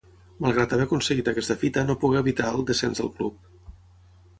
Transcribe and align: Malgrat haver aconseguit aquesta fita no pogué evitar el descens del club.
Malgrat 0.45 0.73
haver 0.77 0.87
aconseguit 0.87 1.29
aquesta 1.33 1.57
fita 1.65 1.85
no 1.91 1.99
pogué 2.05 2.21
evitar 2.25 2.51
el 2.57 2.69
descens 2.73 3.05
del 3.05 3.17
club. 3.21 3.51